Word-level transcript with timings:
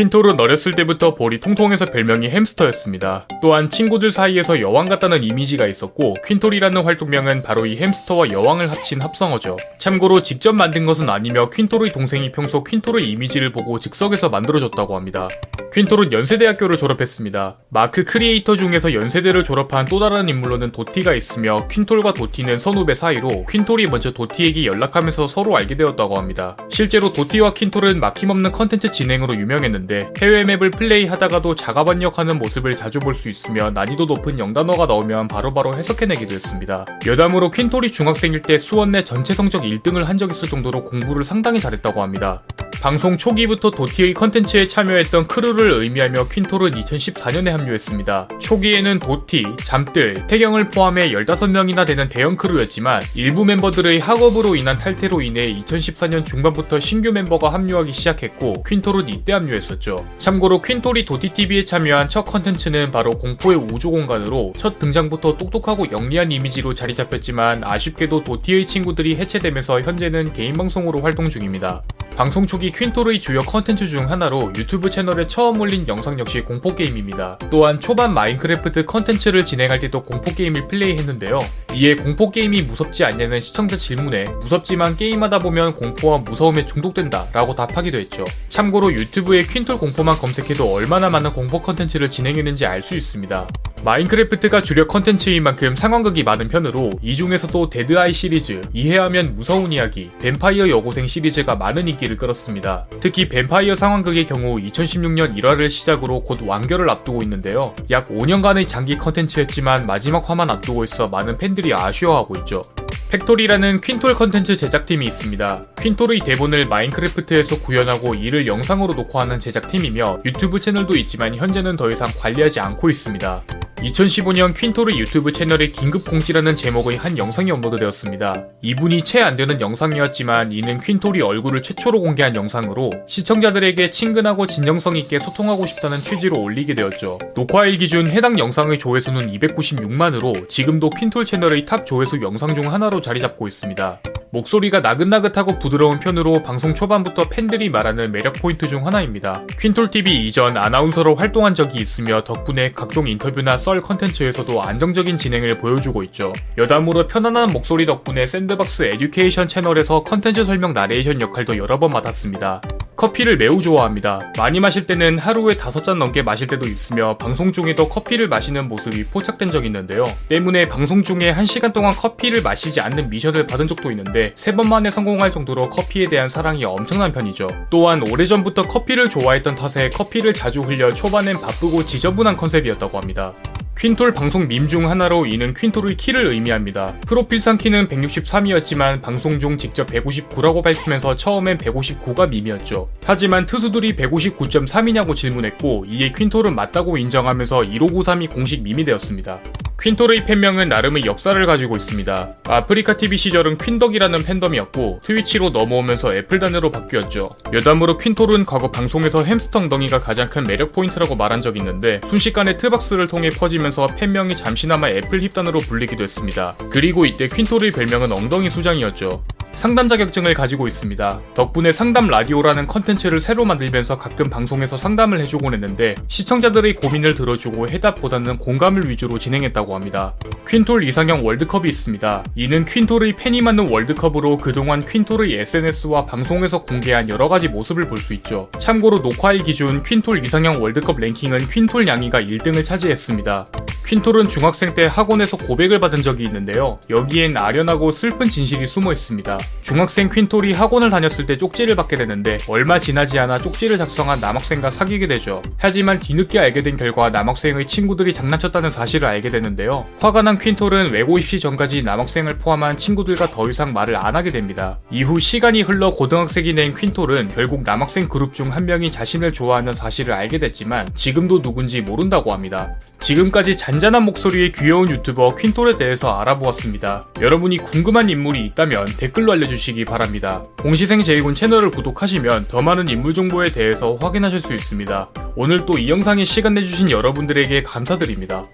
퀸톨은 0.00 0.40
어렸을 0.40 0.72
때부터 0.72 1.14
볼이 1.14 1.40
통통해서 1.40 1.84
별명이 1.84 2.30
햄스터였습니다. 2.30 3.28
또한 3.42 3.68
친구들 3.68 4.12
사이에서 4.12 4.62
여왕 4.62 4.88
같다는 4.88 5.22
이미지가 5.22 5.66
있었고 5.66 6.14
퀸톨이라는 6.26 6.82
활동명은 6.82 7.42
바로 7.42 7.66
이 7.66 7.76
햄스터와 7.76 8.30
여왕을 8.30 8.70
합친 8.70 9.02
합성어죠. 9.02 9.58
참고로 9.76 10.22
직접 10.22 10.54
만든 10.54 10.86
것은 10.86 11.10
아니며 11.10 11.50
퀸톨의 11.50 11.92
동생이 11.92 12.32
평소 12.32 12.64
퀸톨의 12.64 13.10
이미지를 13.10 13.52
보고 13.52 13.78
즉석에서 13.78 14.30
만들어줬다고 14.30 14.96
합니다. 14.96 15.28
퀸톨은 15.74 16.12
연세대학교를 16.12 16.78
졸업했습니다. 16.78 17.58
마크 17.68 18.02
크리에이터 18.04 18.56
중에서 18.56 18.92
연세대를 18.92 19.44
졸업한 19.44 19.84
또 19.84 20.00
다른 20.00 20.28
인물로는 20.28 20.72
도티가 20.72 21.14
있으며 21.14 21.68
퀸톨과 21.68 22.14
도티는 22.14 22.58
선후배 22.58 22.94
사이로 22.94 23.46
퀸톨이 23.48 23.86
먼저 23.86 24.10
도티에게 24.10 24.64
연락하면서 24.64 25.28
서로 25.28 25.56
알게 25.56 25.76
되었다고 25.76 26.16
합니다. 26.16 26.56
실제로 26.70 27.12
도티와 27.12 27.54
퀸톨은 27.54 28.00
막힘없는 28.00 28.50
컨텐츠 28.50 28.90
진행으로 28.90 29.36
유명했는데 29.36 29.89
해외 30.20 30.44
맵을 30.44 30.70
플레이하다가도 30.70 31.54
자가 31.54 31.84
번역하는 31.84 32.38
모습을 32.38 32.76
자주 32.76 32.98
볼 32.98 33.14
수 33.14 33.28
있으며 33.28 33.70
난이도 33.70 34.06
높은 34.06 34.38
영단어가 34.38 34.86
나오면 34.86 35.28
바로바로 35.28 35.76
해석해내기도 35.76 36.34
했습니다. 36.34 36.86
여담으로 37.06 37.50
퀸톨이 37.50 37.90
중학생일 37.90 38.40
때 38.42 38.56
수원 38.58 38.92
내 38.92 39.04
전체 39.04 39.34
성적 39.34 39.62
1등을 39.62 40.04
한적 40.04 40.30
있을 40.30 40.48
정도로 40.48 40.84
공부를 40.84 41.24
상당히 41.24 41.60
잘했다고 41.60 42.00
합니다. 42.00 42.42
방송 42.80 43.18
초기부터 43.18 43.70
도티의 43.70 44.14
컨텐츠에 44.14 44.66
참여했던 44.66 45.26
크루를 45.26 45.74
의미하며 45.74 46.28
퀸톨은 46.28 46.70
2014년에 46.70 47.50
합류했습니다. 47.50 48.28
초기에는 48.40 48.98
도티, 48.98 49.44
잠뜰, 49.62 50.26
태경을 50.26 50.70
포함해 50.70 51.10
15명이나 51.12 51.86
되는 51.86 52.08
대형 52.08 52.36
크루였지만 52.36 53.02
일부 53.14 53.44
멤버들의 53.44 54.00
학업으로 54.00 54.56
인한 54.56 54.78
탈퇴로 54.78 55.20
인해 55.20 55.54
2014년 55.56 56.24
중반부터 56.24 56.80
신규 56.80 57.12
멤버가 57.12 57.52
합류하기 57.52 57.92
시작했고 57.92 58.62
퀸톨은 58.62 59.10
이때 59.10 59.34
합류했었죠. 59.34 60.06
참고로 60.16 60.62
퀸톨이 60.62 61.04
도티TV에 61.04 61.66
참여한 61.66 62.08
첫 62.08 62.24
컨텐츠는 62.24 62.92
바로 62.92 63.10
공포의 63.10 63.58
우주 63.58 63.90
공간으로 63.90 64.54
첫 64.56 64.78
등장부터 64.78 65.36
똑똑하고 65.36 65.92
영리한 65.92 66.32
이미지로 66.32 66.72
자리 66.72 66.94
잡혔지만 66.94 67.62
아쉽게도 67.62 68.24
도티의 68.24 68.64
친구들이 68.64 69.16
해체되면서 69.16 69.82
현재는 69.82 70.32
개인 70.32 70.54
방송으로 70.54 71.02
활동 71.02 71.28
중입니다. 71.28 71.82
방송 72.16 72.46
초기 72.46 72.69
퀸톨의의 72.72 73.20
주요 73.20 73.40
컨텐츠 73.40 73.86
중 73.86 74.10
하나로 74.10 74.52
유튜브 74.56 74.90
채널에 74.90 75.26
처음 75.26 75.60
올린 75.60 75.86
영상 75.88 76.18
역시 76.18 76.40
공포게임입니다. 76.42 77.38
또한 77.50 77.80
초반 77.80 78.12
마인크래프트 78.14 78.84
컨텐츠를 78.84 79.44
진행할 79.44 79.78
때도 79.78 80.04
공포게임을 80.04 80.68
플레이했는데요. 80.68 81.38
이에 81.74 81.94
공포게임이 81.94 82.62
무섭지 82.62 83.04
않냐는 83.04 83.40
시청자 83.40 83.76
질문에 83.76 84.24
무섭지만 84.42 84.96
게임하다 84.96 85.38
보면 85.40 85.74
공포와 85.74 86.18
무서움에 86.18 86.66
중독된다 86.66 87.28
라고 87.32 87.54
답하기도 87.54 87.98
했죠. 87.98 88.24
참고로 88.48 88.92
유튜브에 88.92 89.42
퀸톨 89.42 89.78
공포만 89.78 90.18
검색해도 90.18 90.72
얼마나 90.72 91.10
많은 91.10 91.32
공포 91.32 91.60
컨텐츠를 91.62 92.10
진행했는지 92.10 92.66
알 92.66 92.82
수 92.82 92.96
있습니다. 92.96 93.46
마인크래프트가 93.82 94.60
주력 94.60 94.88
컨텐츠인 94.88 95.42
만큼 95.42 95.74
상황극이 95.74 96.22
많은 96.22 96.48
편으로 96.48 96.90
이 97.00 97.16
중에서도 97.16 97.70
데드아이 97.70 98.12
시리즈, 98.12 98.60
이해하면 98.74 99.34
무서운 99.34 99.72
이야기, 99.72 100.10
뱀파이어 100.20 100.68
여고생 100.68 101.06
시리즈가 101.06 101.56
많은 101.56 101.88
인기를 101.88 102.18
끌었습니다. 102.18 102.86
특히 103.00 103.28
뱀파이어 103.28 103.74
상황극의 103.74 104.26
경우 104.26 104.58
2016년 104.58 105.34
1화를 105.36 105.70
시작으로 105.70 106.20
곧 106.20 106.40
완결을 106.44 106.90
앞두고 106.90 107.22
있는데요. 107.22 107.74
약 107.90 108.08
5년간의 108.08 108.68
장기 108.68 108.98
컨텐츠였지만 108.98 109.86
마지막 109.86 110.28
화만 110.28 110.50
앞두고 110.50 110.84
있어 110.84 111.08
많은 111.08 111.38
팬들이 111.38 111.72
아쉬워하고 111.72 112.36
있죠. 112.40 112.62
팩토리라는 113.10 113.80
퀸톨 113.80 114.14
컨텐츠 114.14 114.56
제작팀이 114.56 115.04
있습니다. 115.06 115.64
퀸톨의 115.82 116.20
대본을 116.20 116.66
마인크래프트에서 116.66 117.60
구현하고 117.60 118.14
이를 118.14 118.46
영상으로 118.46 118.94
녹화하는 118.94 119.40
제작팀이며 119.40 120.20
유튜브 120.26 120.60
채널도 120.60 120.96
있지만 120.96 121.34
현재는 121.34 121.74
더 121.74 121.90
이상 121.90 122.08
관리하지 122.16 122.60
않고 122.60 122.88
있습니다. 122.88 123.42
2015년 123.82 124.54
퀸톨의 124.54 124.92
유튜브 124.96 125.32
채널에 125.32 125.68
긴급 125.68 126.04
공지라는 126.04 126.54
제목의 126.54 126.98
한 126.98 127.16
영상이 127.16 127.50
업로드되었습니다. 127.50 128.46
이분이 128.60 129.04
채 129.04 129.20
안 129.20 129.36
되는 129.36 129.60
영상이었지만 129.60 130.52
이는 130.52 130.78
퀸톨의 130.80 131.20
얼굴을 131.22 131.62
최초로 131.62 132.00
공개한 132.00 132.34
영상으로 132.36 132.90
시청자들에게 133.06 133.90
친근하고 133.90 134.46
진정성 134.46 134.96
있게 134.96 135.18
소통하고 135.18 135.66
싶다는 135.66 135.98
취지로 135.98 136.40
올리게 136.40 136.74
되었죠. 136.74 137.18
녹화일 137.34 137.78
기준 137.78 138.08
해당 138.08 138.38
영상의 138.38 138.78
조회수는 138.78 139.32
296만으로 139.32 140.48
지금도 140.48 140.90
퀸톨 140.90 141.24
채널의 141.24 141.66
탑 141.66 141.86
조회수 141.86 142.20
영상 142.22 142.54
중 142.54 142.72
하나로 142.72 143.00
자리 143.00 143.20
잡고 143.20 143.46
있습니다. 143.46 144.00
목소리가 144.32 144.80
나긋나긋하고 144.80 145.58
부드러운 145.58 145.98
편으로 145.98 146.42
방송 146.42 146.74
초반부터 146.74 147.24
팬들이 147.24 147.68
말하는 147.68 148.12
매력 148.12 148.34
포인트 148.34 148.68
중 148.68 148.86
하나입니다. 148.86 149.44
퀸톨TV 149.58 150.28
이전 150.28 150.56
아나운서로 150.56 151.16
활동한 151.16 151.54
적이 151.54 151.80
있으며 151.80 152.22
덕분에 152.22 152.72
각종 152.72 153.08
인터뷰나 153.08 153.56
썰 153.58 153.82
컨텐츠에서도 153.82 154.62
안정적인 154.62 155.16
진행을 155.16 155.58
보여주고 155.58 156.02
있죠. 156.04 156.32
여담으로 156.58 157.08
편안한 157.08 157.50
목소리 157.50 157.86
덕분에 157.86 158.26
샌드박스 158.26 158.84
에듀케이션 158.84 159.48
채널에서 159.48 160.04
컨텐츠 160.04 160.44
설명 160.44 160.72
나레이션 160.72 161.20
역할도 161.20 161.56
여러 161.56 161.78
번 161.78 161.90
맡았습니다. 161.90 162.60
커피를 163.00 163.38
매우 163.38 163.62
좋아합니다. 163.62 164.30
많이 164.36 164.60
마실 164.60 164.86
때는 164.86 165.18
하루에 165.18 165.54
다섯 165.54 165.82
잔 165.82 165.98
넘게 165.98 166.20
마실 166.20 166.46
때도 166.46 166.68
있으며 166.68 167.16
방송 167.16 167.50
중에도 167.50 167.88
커피를 167.88 168.28
마시는 168.28 168.68
모습이 168.68 169.04
포착된 169.04 169.50
적이 169.50 169.68
있는데요. 169.68 170.04
때문에 170.28 170.68
방송 170.68 171.02
중에 171.02 171.30
한시간 171.30 171.72
동안 171.72 171.94
커피를 171.94 172.42
마시지 172.42 172.82
않는 172.82 173.08
미션을 173.08 173.46
받은 173.46 173.68
적도 173.68 173.90
있는데 173.90 174.34
세 174.36 174.54
번 174.54 174.68
만에 174.68 174.90
성공할 174.90 175.32
정도로 175.32 175.70
커피에 175.70 176.10
대한 176.10 176.28
사랑이 176.28 176.62
엄청난 176.66 177.10
편이죠. 177.10 177.48
또한 177.70 178.02
오래전부터 178.02 178.68
커피를 178.68 179.08
좋아했던 179.08 179.54
탓에 179.54 179.88
커피를 179.88 180.34
자주 180.34 180.60
흘려 180.60 180.92
초반엔 180.92 181.40
바쁘고 181.40 181.86
지저분한 181.86 182.36
컨셉이었다고 182.36 182.98
합니다. 182.98 183.32
퀸톨 183.80 184.12
방송 184.12 184.46
밈 184.46 184.68
중 184.68 184.90
하나로 184.90 185.24
이는 185.24 185.54
퀸톨의 185.54 185.96
키를 185.96 186.26
의미합니다. 186.26 186.96
프로필상 187.06 187.56
키는 187.56 187.88
163이었지만 187.88 189.00
방송 189.00 189.40
중 189.40 189.56
직접 189.56 189.86
159라고 189.86 190.62
밝히면서 190.62 191.16
처음엔 191.16 191.56
159가 191.56 192.28
밈이었죠. 192.28 192.90
하지만 193.02 193.46
트수들이 193.46 193.96
159.3이냐고 193.96 195.16
질문했고 195.16 195.86
이에 195.88 196.12
퀸톨은 196.12 196.54
맞다고 196.54 196.98
인정하면서 196.98 197.62
1593이 197.62 198.28
공식 198.28 198.60
밈이 198.60 198.84
되었습니다. 198.84 199.40
퀸톨의 199.80 200.26
팬명은 200.26 200.68
나름의 200.68 201.06
역사를 201.06 201.46
가지고 201.46 201.74
있습니다. 201.76 202.34
아프리카 202.44 202.98
TV 202.98 203.16
시절은 203.16 203.56
퀸덕이라는 203.56 204.24
팬덤이었고 204.24 205.00
트위치로 205.02 205.50
넘어오면서 205.50 206.14
애플단으로 206.16 206.70
바뀌었죠. 206.70 207.30
여담으로 207.54 207.96
퀸톨은 207.96 208.44
과거 208.44 208.70
방송에서 208.70 209.24
햄스터 209.24 209.60
엉덩이가 209.60 210.00
가장 210.00 210.28
큰 210.28 210.44
매력 210.44 210.72
포인트라고 210.72 211.16
말한 211.16 211.40
적이 211.40 211.60
있는데 211.60 212.02
순식간에 212.08 212.58
트박스를 212.58 213.08
통해 213.08 213.30
퍼지면서 213.30 213.86
팬명이 213.96 214.36
잠시나마 214.36 214.90
애플 214.90 215.22
힙단으로 215.22 215.60
불리기도 215.60 216.04
했습니다. 216.04 216.56
그리고 216.70 217.06
이때 217.06 217.26
퀸톨의 217.26 217.72
별명은 217.72 218.12
엉덩이 218.12 218.50
수장이었죠. 218.50 219.24
상담 219.52 219.88
자격증을 219.88 220.32
가지고 220.32 220.66
있습니다. 220.68 221.20
덕분에 221.34 221.70
상담 221.72 222.06
라디오라는 222.08 222.66
컨텐츠를 222.66 223.20
새로 223.20 223.44
만들면서 223.44 223.98
가끔 223.98 224.30
방송에서 224.30 224.76
상담을 224.76 225.20
해주곤 225.20 225.52
했는데 225.52 225.94
시청자들의 226.08 226.76
고민을 226.76 227.14
들어주고 227.14 227.68
해답보다는 227.68 228.38
공감을 228.38 228.88
위주로 228.88 229.18
진행했다고 229.18 229.74
합니다. 229.74 230.14
퀸톨 230.48 230.84
이상형 230.84 231.26
월드컵이 231.26 231.68
있습니다. 231.68 232.24
이는 232.36 232.64
퀸톨의 232.64 233.16
팬이 233.16 233.42
만든 233.42 233.68
월드컵으로 233.68 234.38
그동안 234.38 234.84
퀸톨의 234.86 235.34
SNS와 235.34 236.06
방송에서 236.06 236.62
공개한 236.62 237.08
여러가지 237.08 237.48
모습을 237.48 237.86
볼 237.86 238.00
수 238.00 238.14
있죠. 238.14 238.48
참고로 238.58 239.00
녹화일 239.00 239.44
기준 239.44 239.82
퀸톨 239.82 240.24
이상형 240.24 240.62
월드컵 240.62 240.98
랭킹은 240.98 241.50
퀸톨 241.50 241.86
양이가 241.86 242.22
1등을 242.22 242.64
차지했습니다. 242.64 243.48
퀸톨은 243.86 244.28
중학생 244.28 244.72
때 244.72 244.86
학원에서 244.86 245.36
고백을 245.36 245.80
받은 245.80 246.00
적이 246.02 246.24
있는데요. 246.24 246.78
여기엔 246.88 247.36
아련하고 247.36 247.90
슬픈 247.90 248.26
진실이 248.28 248.68
숨어 248.68 248.92
있습니다. 248.92 249.38
중학생 249.62 250.08
퀸톨이 250.08 250.52
학원을 250.52 250.90
다녔을 250.90 251.26
때 251.26 251.36
쪽지를 251.36 251.76
받게 251.76 251.96
되는데 251.96 252.38
얼마 252.48 252.78
지나지 252.78 253.18
않아 253.18 253.38
쪽지를 253.38 253.78
작성한 253.78 254.20
남학생과 254.20 254.70
사귀게 254.70 255.06
되죠. 255.06 255.42
하지만 255.56 255.98
뒤늦게 255.98 256.38
알게 256.38 256.62
된 256.62 256.76
결과 256.76 257.10
남학생의 257.10 257.66
친구들이 257.66 258.12
장난쳤다는 258.12 258.70
사실을 258.70 259.06
알게 259.08 259.30
되는데요. 259.30 259.86
화가 260.00 260.22
난 260.22 260.38
퀸톨은 260.38 260.90
외고 260.90 261.18
입시 261.18 261.38
전까지 261.40 261.82
남학생을 261.82 262.38
포함한 262.38 262.76
친구들과 262.76 263.30
더 263.30 263.48
이상 263.48 263.72
말을 263.72 263.96
안 263.96 264.16
하게 264.16 264.32
됩니다. 264.32 264.80
이후 264.90 265.20
시간이 265.20 265.62
흘러 265.62 265.90
고등학생이 265.90 266.54
된 266.54 266.74
퀸톨은 266.74 267.30
결국 267.34 267.62
남학생 267.62 268.06
그룹 268.08 268.34
중 268.34 268.50
한 268.50 268.66
명이 268.66 268.90
자신을 268.90 269.32
좋아하는 269.32 269.72
사실을 269.74 270.12
알게 270.12 270.38
됐지만 270.38 270.88
지금도 270.94 271.40
누군지 271.40 271.80
모른다고 271.80 272.32
합니다. 272.32 272.74
지금까지 273.00 273.56
잔잔한 273.56 274.04
목소리의 274.04 274.52
귀여운 274.52 274.88
유튜버 274.90 275.34
퀸톨에 275.36 275.76
대해서 275.76 276.18
알아보았습니다. 276.20 277.06
여러분이 277.20 277.58
궁금한 277.58 278.08
인물이 278.10 278.44
있다면 278.46 278.86
댓글로 278.98 279.32
알려주시기 279.32 279.84
바랍니다. 279.86 280.44
공시생 280.58 281.02
제이군 281.02 281.34
채널을 281.34 281.70
구독하시면 281.70 282.48
더 282.48 282.62
많은 282.62 282.88
인물 282.88 283.14
정보에 283.14 283.50
대해서 283.50 283.96
확인하실 283.96 284.42
수 284.42 284.54
있습니다. 284.54 285.08
오늘 285.36 285.64
또 285.66 285.80
이 285.80 285.88
영상에 285.88 286.24
시간 286.26 286.52
내주신 286.54 286.90
여러분들에게 286.90 287.62
감사드립니다. 287.62 288.44